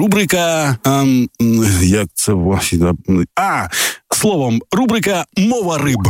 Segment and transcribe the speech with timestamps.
[0.00, 0.76] рубрика.
[0.84, 1.04] А,
[1.82, 2.80] як це ваші?
[3.36, 3.66] А,
[4.10, 6.08] словом, рубрика Мова риб.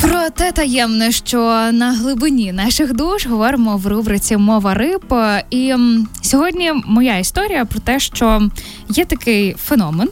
[0.00, 1.38] Про те таємне, що
[1.72, 5.14] на глибині наших душ говоримо в рубриці Мова риб.
[5.50, 5.74] І
[6.22, 8.48] сьогодні моя історія про те, що
[8.88, 10.08] є такий феномен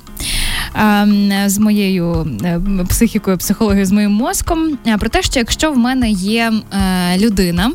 [1.46, 4.78] з моєю е, психікою, психологією, з моїм мозком.
[4.86, 7.72] Е, про те, що якщо в мене є е, людина,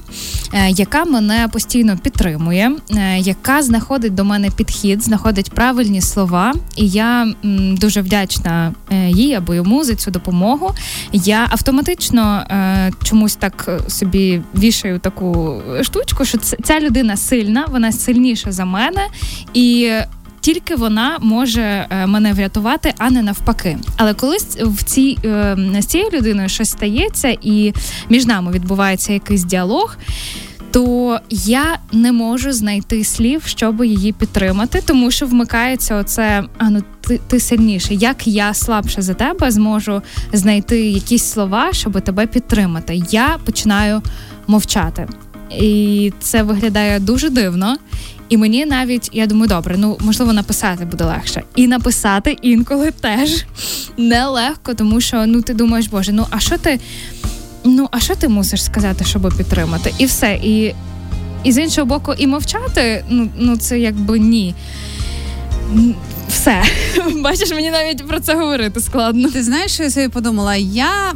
[0.69, 2.71] яка мене постійно підтримує,
[3.17, 7.33] яка знаходить до мене підхід, знаходить правильні слова, і я
[7.81, 8.73] дуже вдячна
[9.07, 10.71] їй або йому за цю допомогу,
[11.13, 12.43] я автоматично
[13.03, 19.07] чомусь так собі вішаю таку штучку, що ця людина сильна, вона сильніша за мене
[19.53, 19.91] і
[20.47, 23.77] тільки вона може е, мене врятувати, а не навпаки.
[23.97, 27.73] Але коли в цій е, з цією людиною щось стається, і
[28.09, 29.97] між нами відбувається якийсь діалог.
[30.71, 36.83] То я не можу знайти слів, щоб її підтримати, тому що вмикається оце а ну
[37.01, 37.93] ти ти сильніше.
[37.93, 40.01] Як я слабше за тебе зможу
[40.33, 43.03] знайти якісь слова, щоб тебе підтримати?
[43.11, 44.01] Я починаю
[44.47, 45.07] мовчати,
[45.59, 47.77] і це виглядає дуже дивно.
[48.29, 51.43] І мені навіть я думаю, добре, ну можливо, написати буде легше.
[51.55, 53.45] І написати інколи теж
[53.97, 56.79] нелегко, тому що ну ти думаєш, боже, ну а що ти?
[57.63, 59.93] Ну, а що ти мусиш сказати, щоб підтримати?
[59.97, 60.39] І все.
[60.43, 60.75] І
[61.43, 64.55] і з іншого боку, і мовчати, ну ну це якби ні.
[66.27, 66.63] Все,
[67.21, 69.29] бачиш, мені навіть про це говорити складно.
[69.29, 70.55] Ти знаєш, що я собі подумала?
[70.55, 71.13] Я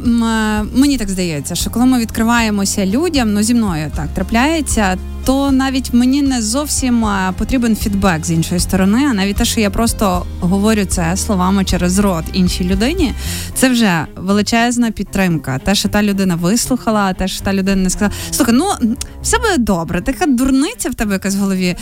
[0.74, 5.94] мені так здається, що коли ми відкриваємося людям, ну зі мною так трапляється, то навіть
[5.94, 7.06] мені не зовсім
[7.38, 9.06] потрібен фідбек з іншої сторони.
[9.10, 13.14] А навіть те, що я просто говорю це словами через рот іншій людині,
[13.54, 15.58] це вже величезна підтримка.
[15.58, 19.58] Те, що та людина вислухала, те, що та людина не сказала, слухай, ну все буде
[19.58, 20.00] добре.
[20.00, 21.76] Така дурниця в тебе якась в голові.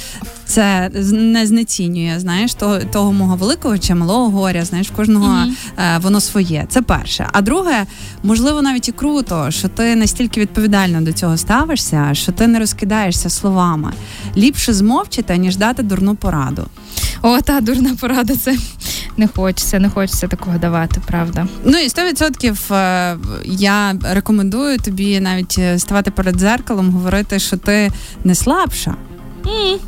[0.51, 4.65] Це не знецінює, знаєш, того того мого великого чи малого горя.
[4.65, 6.01] Знаєш, в кожного mm-hmm.
[6.01, 6.67] воно своє.
[6.69, 7.29] Це перше.
[7.33, 7.87] А друге,
[8.23, 13.31] можливо, навіть і круто, що ти настільки відповідально до цього ставишся, що ти не розкидаєшся
[13.31, 13.93] словами.
[14.37, 16.67] Ліпше змовчити, ніж дати дурну пораду.
[17.22, 18.37] О, та дурна порада.
[18.37, 18.56] Це
[19.17, 21.47] не хочеться, не хочеться такого давати, правда.
[21.65, 27.91] Ну і 100% е, я рекомендую тобі навіть е, ставати перед дзеркалом, говорити, що ти
[28.25, 28.94] не слабша.
[29.44, 29.78] Mm.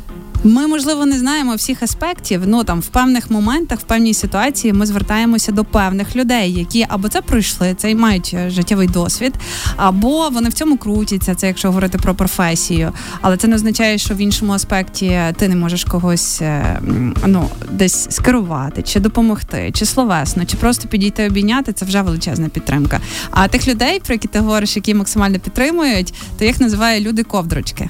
[0.45, 2.41] Ми, можливо, не знаємо всіх аспектів.
[2.45, 7.09] Ну там в певних моментах, в певній ситуації, ми звертаємося до певних людей, які або
[7.09, 9.33] це пройшли, це і мають е, життєвий досвід,
[9.75, 11.35] або вони в цьому крутяться.
[11.35, 12.91] Це якщо говорити про професію.
[13.21, 16.79] Але це не означає, що в іншому аспекті ти не можеш когось е,
[17.27, 21.73] ну десь скерувати, чи допомогти, чи словесно, чи просто підійти обійняти.
[21.73, 22.99] Це вже величезна підтримка.
[23.31, 27.89] А тих людей, про які ти говориш, які максимально підтримують, то їх називає люди ковдрочки,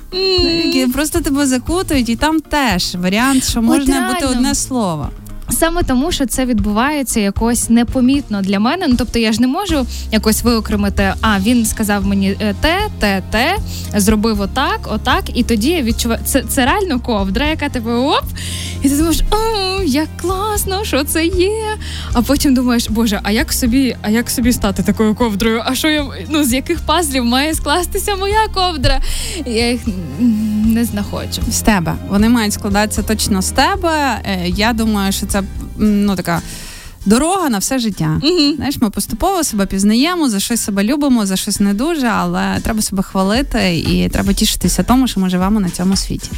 [0.65, 5.09] які просто тебе закутують і там теж варіант, що можна От, бути одне слово.
[5.49, 8.87] Саме тому, що це відбувається якось непомітно для мене.
[8.87, 11.13] Ну тобто я ж не можу якось виокремити.
[11.21, 13.57] А він сказав мені е, те, те, те,
[13.95, 18.25] зробив отак, отак, і тоді я відчуваю це це реально ковдра, яка тебе оп,
[18.81, 21.77] і ти думаєш, о, як класно, що це є.
[22.13, 25.61] А потім думаєш, боже, а як собі, а як собі стати такою ковдрою?
[25.65, 29.01] А що я ну з яких пазлів має скластися моя ковдра?
[29.45, 29.81] Я їх
[30.73, 31.41] не знаходжу.
[31.49, 34.21] З тебе вони мають складатися точно з тебе.
[34.25, 35.43] Е, я думаю, що це
[35.77, 36.41] ну така.
[37.05, 38.21] Дорога на все життя.
[38.23, 42.59] uh Знаєш, ми поступово себе пізнаємо, за щось себе любимо, за щось не дуже, але
[42.63, 46.29] треба себе хвалити і треба тішитися тому, що ми живемо на цьому світі.